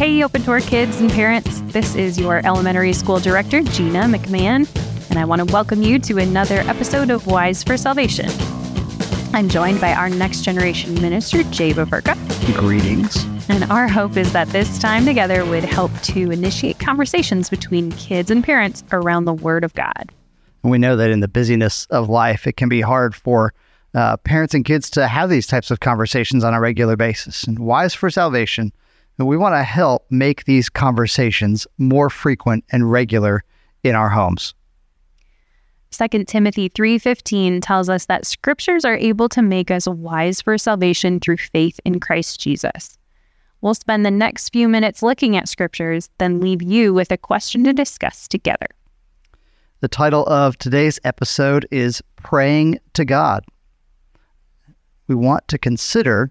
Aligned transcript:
Hey, 0.00 0.24
Open 0.24 0.40
Door 0.40 0.60
kids 0.60 0.98
and 0.98 1.10
parents. 1.10 1.60
This 1.66 1.94
is 1.94 2.18
your 2.18 2.40
elementary 2.46 2.94
school 2.94 3.20
director, 3.20 3.62
Gina 3.62 4.04
McMahon, 4.04 4.66
and 5.10 5.18
I 5.18 5.26
want 5.26 5.46
to 5.46 5.52
welcome 5.52 5.82
you 5.82 5.98
to 5.98 6.16
another 6.16 6.60
episode 6.60 7.10
of 7.10 7.26
Wise 7.26 7.62
for 7.62 7.76
Salvation. 7.76 8.30
I'm 9.34 9.50
joined 9.50 9.78
by 9.78 9.92
our 9.92 10.08
next 10.08 10.40
generation 10.40 10.94
minister, 11.02 11.42
Jay 11.42 11.74
Baverka. 11.74 12.16
Greetings. 12.54 13.22
And 13.50 13.64
our 13.64 13.88
hope 13.88 14.16
is 14.16 14.32
that 14.32 14.48
this 14.48 14.78
time 14.78 15.04
together 15.04 15.44
would 15.44 15.64
help 15.64 15.92
to 16.04 16.30
initiate 16.30 16.78
conversations 16.78 17.50
between 17.50 17.92
kids 17.92 18.30
and 18.30 18.42
parents 18.42 18.82
around 18.92 19.26
the 19.26 19.34
Word 19.34 19.64
of 19.64 19.74
God. 19.74 20.10
And 20.62 20.72
We 20.72 20.78
know 20.78 20.96
that 20.96 21.10
in 21.10 21.20
the 21.20 21.28
busyness 21.28 21.84
of 21.90 22.08
life, 22.08 22.46
it 22.46 22.56
can 22.56 22.70
be 22.70 22.80
hard 22.80 23.14
for 23.14 23.52
uh, 23.92 24.16
parents 24.16 24.54
and 24.54 24.64
kids 24.64 24.88
to 24.92 25.06
have 25.06 25.28
these 25.28 25.46
types 25.46 25.70
of 25.70 25.80
conversations 25.80 26.42
on 26.42 26.54
a 26.54 26.60
regular 26.60 26.96
basis. 26.96 27.44
And 27.44 27.58
Wise 27.58 27.92
for 27.92 28.08
Salvation, 28.08 28.72
we 29.26 29.36
want 29.36 29.54
to 29.54 29.62
help 29.62 30.06
make 30.10 30.44
these 30.44 30.68
conversations 30.68 31.66
more 31.78 32.10
frequent 32.10 32.64
and 32.70 32.90
regular 32.90 33.44
in 33.82 33.94
our 33.94 34.08
homes. 34.08 34.54
2 35.90 36.24
Timothy 36.26 36.68
3:15 36.68 37.60
tells 37.60 37.88
us 37.88 38.06
that 38.06 38.24
scriptures 38.24 38.84
are 38.84 38.96
able 38.96 39.28
to 39.28 39.42
make 39.42 39.70
us 39.70 39.88
wise 39.88 40.40
for 40.40 40.56
salvation 40.56 41.18
through 41.18 41.38
faith 41.38 41.80
in 41.84 41.98
Christ 41.98 42.40
Jesus. 42.40 42.96
We'll 43.60 43.74
spend 43.74 44.06
the 44.06 44.10
next 44.10 44.50
few 44.50 44.68
minutes 44.68 45.02
looking 45.02 45.36
at 45.36 45.48
scriptures, 45.48 46.08
then 46.18 46.40
leave 46.40 46.62
you 46.62 46.94
with 46.94 47.10
a 47.10 47.18
question 47.18 47.64
to 47.64 47.72
discuss 47.72 48.28
together. 48.28 48.68
The 49.80 49.88
title 49.88 50.26
of 50.26 50.56
today's 50.58 51.00
episode 51.04 51.66
is 51.70 52.02
Praying 52.16 52.78
to 52.94 53.04
God. 53.04 53.44
We 55.08 55.14
want 55.14 55.48
to 55.48 55.58
consider 55.58 56.30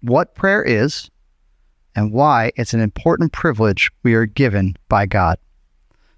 what 0.00 0.34
prayer 0.34 0.62
is 0.62 1.10
and 1.96 2.12
why 2.12 2.52
it's 2.54 2.74
an 2.74 2.80
important 2.80 3.32
privilege 3.32 3.90
we 4.02 4.14
are 4.14 4.26
given 4.26 4.76
by 4.88 5.06
God. 5.06 5.38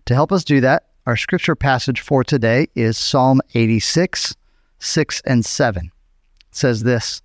To 0.07 0.15
help 0.15 0.33
us 0.33 0.45
do 0.45 0.61
that, 0.61 0.89
our 1.07 1.17
scripture 1.17 1.55
passage 1.55 2.01
for 2.01 2.23
today 2.23 2.67
is 2.75 2.98
Psalm 2.98 3.41
86, 3.55 4.37
6 4.81 5.23
and 5.25 5.47
7. 5.47 5.85
It 5.87 5.91
says 6.51 6.83
this 6.83 7.23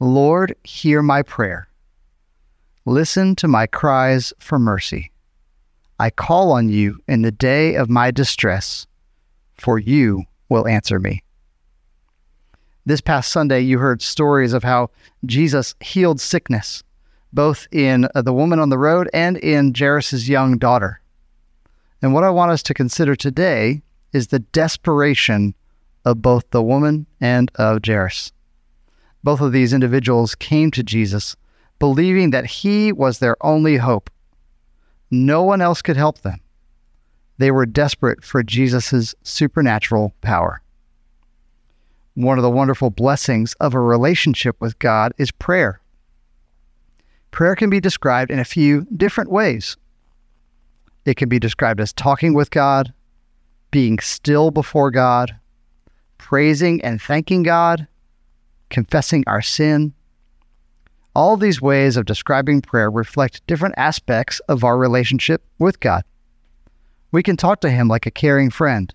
Lord, 0.00 0.56
hear 0.64 1.02
my 1.02 1.22
prayer. 1.22 1.68
Listen 2.86 3.36
to 3.36 3.46
my 3.46 3.66
cries 3.66 4.32
for 4.38 4.58
mercy. 4.58 5.12
I 5.98 6.08
call 6.08 6.52
on 6.52 6.70
you 6.70 6.98
in 7.06 7.20
the 7.20 7.30
day 7.30 7.74
of 7.74 7.90
my 7.90 8.10
distress, 8.10 8.86
for 9.58 9.78
you 9.78 10.24
will 10.48 10.66
answer 10.66 10.98
me. 10.98 11.22
This 12.86 13.02
past 13.02 13.30
Sunday, 13.30 13.60
you 13.60 13.78
heard 13.78 14.00
stories 14.00 14.54
of 14.54 14.64
how 14.64 14.88
Jesus 15.26 15.74
healed 15.80 16.18
sickness, 16.18 16.82
both 17.32 17.66
in 17.70 18.08
uh, 18.14 18.22
the 18.22 18.32
woman 18.32 18.58
on 18.58 18.68
the 18.68 18.78
road 18.78 19.08
and 19.12 19.36
in 19.38 19.72
Jairus' 19.76 20.28
young 20.28 20.58
daughter. 20.58 21.00
And 22.02 22.14
what 22.14 22.24
I 22.24 22.30
want 22.30 22.50
us 22.50 22.62
to 22.64 22.74
consider 22.74 23.14
today 23.14 23.82
is 24.12 24.28
the 24.28 24.38
desperation 24.38 25.54
of 26.04 26.22
both 26.22 26.48
the 26.50 26.62
woman 26.62 27.06
and 27.20 27.50
of 27.56 27.80
Jairus. 27.84 28.32
Both 29.22 29.40
of 29.40 29.52
these 29.52 29.72
individuals 29.72 30.34
came 30.34 30.70
to 30.72 30.82
Jesus 30.82 31.36
believing 31.78 32.30
that 32.30 32.46
he 32.46 32.92
was 32.92 33.18
their 33.18 33.36
only 33.40 33.76
hope. 33.76 34.10
No 35.10 35.42
one 35.42 35.60
else 35.60 35.82
could 35.82 35.96
help 35.96 36.20
them. 36.20 36.40
They 37.38 37.50
were 37.50 37.66
desperate 37.66 38.22
for 38.22 38.42
Jesus' 38.42 39.14
supernatural 39.22 40.14
power. 40.20 40.62
One 42.14 42.38
of 42.38 42.42
the 42.42 42.50
wonderful 42.50 42.90
blessings 42.90 43.54
of 43.54 43.72
a 43.74 43.80
relationship 43.80 44.56
with 44.60 44.78
God 44.78 45.14
is 45.16 45.30
prayer. 45.30 45.79
Prayer 47.30 47.54
can 47.54 47.70
be 47.70 47.80
described 47.80 48.30
in 48.30 48.38
a 48.38 48.44
few 48.44 48.86
different 48.96 49.30
ways. 49.30 49.76
It 51.04 51.16
can 51.16 51.28
be 51.28 51.38
described 51.38 51.80
as 51.80 51.92
talking 51.92 52.34
with 52.34 52.50
God, 52.50 52.92
being 53.70 53.98
still 53.98 54.50
before 54.50 54.90
God, 54.90 55.34
praising 56.18 56.82
and 56.82 57.00
thanking 57.00 57.42
God, 57.42 57.86
confessing 58.68 59.24
our 59.26 59.42
sin, 59.42 59.94
all 61.14 61.36
these 61.36 61.60
ways 61.60 61.96
of 61.96 62.04
describing 62.04 62.60
prayer 62.60 62.90
reflect 62.90 63.46
different 63.46 63.74
aspects 63.76 64.40
of 64.48 64.62
our 64.62 64.78
relationship 64.78 65.42
with 65.58 65.80
God. 65.80 66.04
We 67.10 67.22
can 67.22 67.36
talk 67.36 67.60
to 67.62 67.70
Him 67.70 67.88
like 67.88 68.06
a 68.06 68.12
caring 68.12 68.50
friend. 68.50 68.94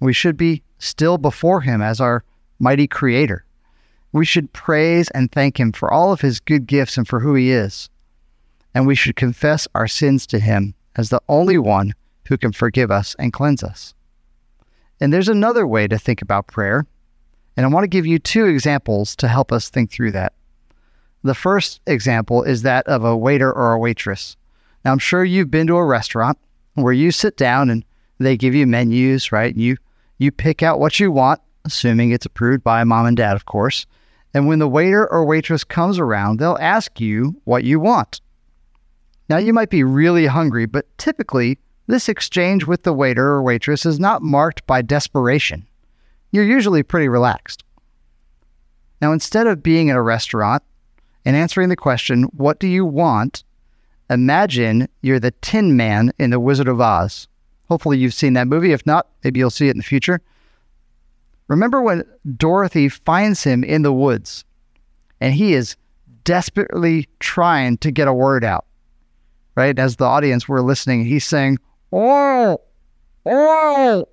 We 0.00 0.12
should 0.12 0.36
be 0.36 0.62
still 0.78 1.16
before 1.16 1.62
Him 1.62 1.80
as 1.80 2.00
our 2.00 2.22
mighty 2.58 2.86
Creator. 2.86 3.45
We 4.12 4.24
should 4.24 4.52
praise 4.52 5.10
and 5.10 5.30
thank 5.30 5.58
Him 5.58 5.72
for 5.72 5.92
all 5.92 6.12
of 6.12 6.20
His 6.20 6.40
good 6.40 6.66
gifts 6.66 6.96
and 6.96 7.06
for 7.06 7.20
who 7.20 7.34
He 7.34 7.50
is. 7.50 7.88
And 8.74 8.86
we 8.86 8.94
should 8.94 9.16
confess 9.16 9.66
our 9.74 9.88
sins 9.88 10.26
to 10.28 10.38
Him 10.38 10.74
as 10.96 11.10
the 11.10 11.22
only 11.28 11.58
one 11.58 11.94
who 12.28 12.36
can 12.36 12.52
forgive 12.52 12.90
us 12.90 13.14
and 13.18 13.32
cleanse 13.32 13.62
us. 13.62 13.94
And 15.00 15.12
there's 15.12 15.28
another 15.28 15.66
way 15.66 15.86
to 15.88 15.98
think 15.98 16.22
about 16.22 16.46
prayer, 16.46 16.86
and 17.56 17.66
I 17.66 17.68
want 17.68 17.84
to 17.84 17.88
give 17.88 18.06
you 18.06 18.18
two 18.18 18.46
examples 18.46 19.14
to 19.16 19.28
help 19.28 19.52
us 19.52 19.68
think 19.68 19.90
through 19.90 20.12
that. 20.12 20.32
The 21.22 21.34
first 21.34 21.80
example 21.86 22.42
is 22.42 22.62
that 22.62 22.86
of 22.86 23.04
a 23.04 23.16
waiter 23.16 23.52
or 23.52 23.72
a 23.72 23.78
waitress. 23.78 24.36
Now, 24.84 24.92
I'm 24.92 24.98
sure 24.98 25.24
you've 25.24 25.50
been 25.50 25.66
to 25.66 25.76
a 25.76 25.84
restaurant 25.84 26.38
where 26.74 26.92
you 26.92 27.10
sit 27.10 27.36
down 27.36 27.70
and 27.70 27.84
they 28.18 28.36
give 28.36 28.54
you 28.54 28.66
menus, 28.66 29.32
right? 29.32 29.54
You 29.54 29.76
you 30.18 30.30
pick 30.30 30.62
out 30.62 30.80
what 30.80 30.98
you 30.98 31.10
want, 31.10 31.40
assuming 31.66 32.10
it's 32.10 32.26
approved 32.26 32.64
by 32.64 32.82
mom 32.84 33.06
and 33.06 33.16
dad, 33.16 33.36
of 33.36 33.44
course. 33.44 33.86
And 34.32 34.46
when 34.46 34.58
the 34.58 34.68
waiter 34.68 35.10
or 35.10 35.24
waitress 35.24 35.64
comes 35.64 35.98
around, 35.98 36.38
they'll 36.38 36.58
ask 36.60 37.00
you 37.00 37.40
what 37.44 37.64
you 37.64 37.80
want. 37.80 38.20
Now, 39.28 39.38
you 39.38 39.52
might 39.52 39.70
be 39.70 39.82
really 39.82 40.26
hungry, 40.26 40.66
but 40.66 40.86
typically, 40.98 41.58
this 41.88 42.08
exchange 42.08 42.66
with 42.66 42.82
the 42.82 42.92
waiter 42.92 43.26
or 43.26 43.42
waitress 43.42 43.84
is 43.84 43.98
not 43.98 44.22
marked 44.22 44.66
by 44.66 44.82
desperation. 44.82 45.66
You're 46.30 46.44
usually 46.44 46.82
pretty 46.82 47.08
relaxed. 47.08 47.64
Now, 49.00 49.12
instead 49.12 49.46
of 49.46 49.62
being 49.62 49.88
in 49.88 49.96
a 49.96 50.02
restaurant 50.02 50.62
and 51.24 51.36
answering 51.36 51.68
the 51.68 51.76
question, 51.76 52.24
What 52.24 52.58
do 52.58 52.66
you 52.66 52.84
want? 52.84 53.42
Imagine 54.08 54.88
you're 55.02 55.18
the 55.18 55.32
Tin 55.42 55.76
Man 55.76 56.12
in 56.18 56.30
The 56.30 56.38
Wizard 56.38 56.68
of 56.68 56.80
Oz. 56.80 57.26
Hopefully, 57.68 57.98
you've 57.98 58.14
seen 58.14 58.34
that 58.34 58.46
movie. 58.46 58.72
If 58.72 58.86
not, 58.86 59.08
maybe 59.24 59.40
you'll 59.40 59.50
see 59.50 59.68
it 59.68 59.72
in 59.72 59.78
the 59.78 59.82
future. 59.82 60.20
Remember 61.48 61.80
when 61.80 62.04
Dorothy 62.36 62.88
finds 62.88 63.44
him 63.44 63.62
in 63.62 63.82
the 63.82 63.92
woods 63.92 64.44
and 65.20 65.34
he 65.34 65.54
is 65.54 65.76
desperately 66.24 67.08
trying 67.20 67.78
to 67.78 67.90
get 67.90 68.08
a 68.08 68.12
word 68.12 68.44
out, 68.44 68.66
right? 69.54 69.78
As 69.78 69.96
the 69.96 70.04
audience 70.04 70.48
were 70.48 70.62
listening, 70.62 71.04
he's 71.04 71.24
saying, 71.24 71.58
Oh, 71.92 72.60
oh. 73.24 74.08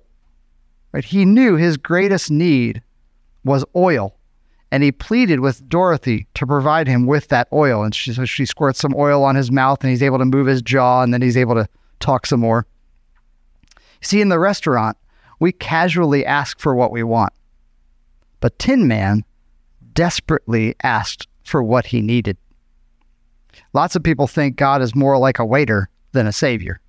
Right? 0.92 1.04
He 1.04 1.24
knew 1.24 1.56
his 1.56 1.76
greatest 1.76 2.30
need 2.30 2.82
was 3.44 3.64
oil 3.74 4.16
and 4.74 4.82
he 4.82 4.90
pleaded 4.90 5.38
with 5.38 5.68
Dorothy 5.68 6.26
to 6.34 6.44
provide 6.48 6.88
him 6.88 7.06
with 7.06 7.28
that 7.28 7.46
oil. 7.52 7.84
And 7.84 7.94
she, 7.94 8.12
so 8.12 8.24
she 8.24 8.44
squirts 8.44 8.80
some 8.80 8.92
oil 8.96 9.22
on 9.22 9.36
his 9.36 9.52
mouth, 9.52 9.80
and 9.82 9.90
he's 9.90 10.02
able 10.02 10.18
to 10.18 10.24
move 10.24 10.48
his 10.48 10.62
jaw, 10.62 11.00
and 11.00 11.14
then 11.14 11.22
he's 11.22 11.36
able 11.36 11.54
to 11.54 11.68
talk 12.00 12.26
some 12.26 12.40
more. 12.40 12.66
See, 14.00 14.20
in 14.20 14.30
the 14.30 14.38
restaurant, 14.40 14.96
we 15.44 15.52
casually 15.52 16.24
ask 16.24 16.58
for 16.58 16.74
what 16.74 16.90
we 16.90 17.02
want, 17.02 17.34
but 18.40 18.58
Tin 18.58 18.88
Man 18.88 19.22
desperately 19.92 20.74
asked 20.82 21.28
for 21.42 21.62
what 21.62 21.84
he 21.84 22.00
needed. 22.00 22.38
Lots 23.74 23.94
of 23.94 24.02
people 24.02 24.26
think 24.26 24.56
God 24.56 24.80
is 24.80 24.94
more 24.94 25.18
like 25.18 25.38
a 25.38 25.44
waiter 25.44 25.90
than 26.12 26.26
a 26.26 26.32
savior. 26.32 26.80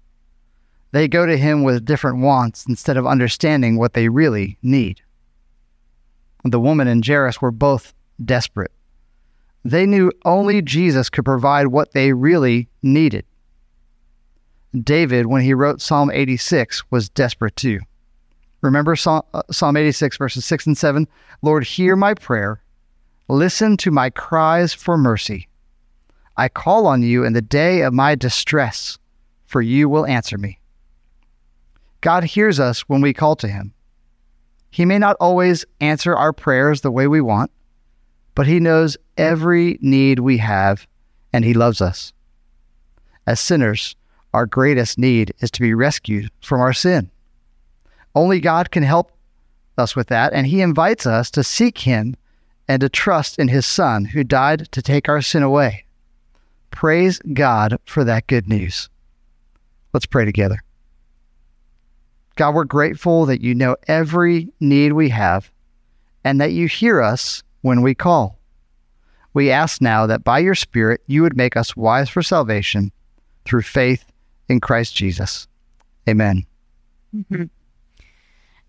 They 0.93 1.09
go 1.09 1.25
to 1.25 1.35
him 1.35 1.63
with 1.63 1.83
different 1.83 2.19
wants 2.19 2.65
instead 2.65 2.95
of 2.95 3.05
understanding 3.05 3.77
what 3.77 3.93
they 3.93 4.07
really 4.07 4.57
need 4.61 5.01
the 6.45 6.59
woman 6.59 6.87
and 6.87 7.05
Jairus 7.05 7.41
were 7.41 7.51
both 7.51 7.93
desperate. 8.23 8.71
They 9.65 9.85
knew 9.85 10.13
only 10.23 10.61
Jesus 10.61 11.09
could 11.09 11.25
provide 11.25 11.67
what 11.67 11.91
they 11.91 12.13
really 12.13 12.69
needed. 12.81 13.25
David, 14.73 15.25
when 15.25 15.41
he 15.41 15.53
wrote 15.53 15.81
Psalm 15.81 16.09
86, 16.09 16.83
was 16.89 17.09
desperate 17.09 17.57
too. 17.57 17.81
Remember 18.65 18.95
Psalm, 18.95 19.21
uh, 19.33 19.43
Psalm 19.51 19.77
86, 19.77 20.17
verses 20.17 20.43
6 20.45 20.65
and 20.67 20.77
7? 20.77 21.07
Lord, 21.41 21.63
hear 21.63 21.95
my 21.95 22.13
prayer. 22.13 22.61
Listen 23.29 23.77
to 23.77 23.91
my 23.91 24.09
cries 24.09 24.73
for 24.73 24.97
mercy. 24.97 25.47
I 26.35 26.49
call 26.49 26.87
on 26.87 27.01
you 27.01 27.23
in 27.23 27.33
the 27.33 27.41
day 27.41 27.81
of 27.81 27.93
my 27.93 28.15
distress, 28.15 28.97
for 29.45 29.61
you 29.61 29.87
will 29.87 30.05
answer 30.05 30.37
me. 30.37 30.59
God 32.01 32.23
hears 32.23 32.59
us 32.59 32.81
when 32.81 33.01
we 33.01 33.13
call 33.13 33.35
to 33.37 33.47
him. 33.47 33.73
He 34.69 34.83
may 34.83 34.99
not 34.99 35.15
always 35.21 35.63
answer 35.79 36.15
our 36.15 36.33
prayers 36.33 36.81
the 36.81 36.91
way 36.91 37.07
we 37.07 37.21
want, 37.21 37.49
but 38.35 38.45
He 38.45 38.59
knows 38.59 38.97
every 39.17 39.79
need 39.79 40.19
we 40.19 40.37
have, 40.39 40.85
and 41.31 41.45
He 41.45 41.53
loves 41.53 41.79
us. 41.81 42.11
As 43.25 43.39
sinners, 43.39 43.95
our 44.33 44.45
greatest 44.45 44.99
need 44.99 45.33
is 45.39 45.49
to 45.51 45.61
be 45.61 45.73
rescued 45.73 46.29
from 46.41 46.59
our 46.59 46.73
sin. 46.73 47.09
Only 48.15 48.39
God 48.39 48.71
can 48.71 48.83
help 48.83 49.11
us 49.77 49.95
with 49.95 50.07
that, 50.07 50.33
and 50.33 50.47
He 50.47 50.61
invites 50.61 51.05
us 51.05 51.29
to 51.31 51.43
seek 51.43 51.79
Him 51.79 52.15
and 52.67 52.79
to 52.81 52.89
trust 52.89 53.37
in 53.37 53.49
His 53.49 53.65
Son 53.65 54.05
who 54.05 54.23
died 54.23 54.71
to 54.71 54.81
take 54.81 55.09
our 55.09 55.21
sin 55.21 55.43
away. 55.43 55.83
praise 56.71 57.19
God 57.33 57.77
for 57.85 58.03
that 58.03 58.27
good 58.27 58.49
news. 58.49 58.89
Let's 59.93 60.05
pray 60.05 60.25
together. 60.25 60.61
God, 62.35 62.53
we're 62.53 62.65
grateful 62.65 63.25
that 63.27 63.39
you 63.39 63.55
know 63.55 63.77
every 63.87 64.49
need 64.59 64.91
we 64.91 65.07
have 65.09 65.49
and 66.25 66.41
that 66.41 66.51
you 66.51 66.67
hear 66.67 67.01
us 67.01 67.43
when 67.61 67.81
we 67.81 67.95
call. 67.95 68.37
We 69.33 69.51
ask 69.51 69.81
now 69.81 70.05
that 70.07 70.25
by 70.25 70.39
your 70.39 70.55
Spirit 70.55 71.01
you 71.07 71.21
would 71.21 71.37
make 71.37 71.55
us 71.55 71.77
wise 71.77 72.09
for 72.09 72.21
salvation 72.21 72.91
through 73.45 73.61
faith 73.61 74.03
in 74.49 74.59
Christ 74.59 74.95
Jesus. 74.95 75.47
Amen. 76.09 76.45
Mm-hmm. 77.15 77.43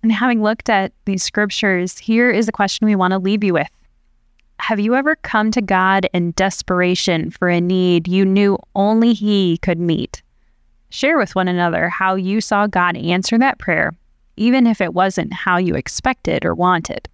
And 0.06 0.12
having 0.12 0.40
looked 0.40 0.70
at 0.70 0.92
these 1.04 1.24
scriptures, 1.24 1.98
here 1.98 2.30
is 2.30 2.46
a 2.46 2.52
question 2.52 2.86
we 2.86 2.94
want 2.94 3.10
to 3.10 3.18
leave 3.18 3.42
you 3.42 3.54
with. 3.54 3.68
Have 4.60 4.78
you 4.78 4.94
ever 4.94 5.16
come 5.16 5.50
to 5.50 5.60
God 5.60 6.06
in 6.12 6.30
desperation 6.36 7.28
for 7.32 7.48
a 7.48 7.60
need 7.60 8.06
you 8.06 8.24
knew 8.24 8.56
only 8.76 9.14
He 9.14 9.58
could 9.58 9.80
meet? 9.80 10.22
Share 10.90 11.18
with 11.18 11.34
one 11.34 11.48
another 11.48 11.88
how 11.88 12.14
you 12.14 12.40
saw 12.40 12.68
God 12.68 12.96
answer 12.96 13.36
that 13.36 13.58
prayer, 13.58 13.96
even 14.36 14.68
if 14.68 14.80
it 14.80 14.94
wasn't 14.94 15.32
how 15.32 15.56
you 15.56 15.74
expected 15.74 16.44
or 16.44 16.54
wanted. 16.54 17.08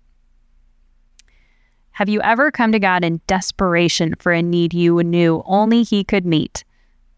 Have 1.93 2.11
you 2.11 2.21
ever 2.21 2.50
come 2.50 2.73
to 2.73 2.79
God 2.79 3.05
in 3.05 3.23
desperation 3.27 4.17
for 4.19 4.33
a 4.33 4.43
need 4.43 4.75
you 4.75 5.03
knew 5.03 5.43
only 5.47 5.83
He 5.83 6.05
could 6.05 6.27
meet? 6.27 6.62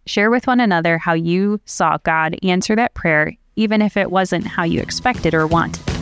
Share 0.06 0.30
with 0.30 0.46
one 0.46 0.60
another 0.60 0.98
how 0.98 1.14
you 1.14 1.60
saw 1.64 1.98
God 2.04 2.38
answer 2.44 2.76
that 2.76 2.94
prayer, 2.94 3.32
even 3.56 3.80
if 3.82 3.96
it 3.96 4.10
wasn't 4.10 4.46
how 4.46 4.64
you 4.64 4.80
expected 4.80 5.34
or 5.34 5.46
wanted. 5.46 5.93